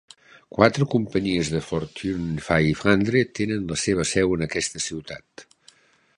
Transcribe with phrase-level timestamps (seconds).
[0.59, 5.47] Quatre companyies de Fortune Five Hundred tenen la seva seu en aquesta ciutat.